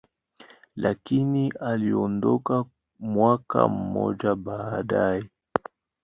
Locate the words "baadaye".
4.35-5.29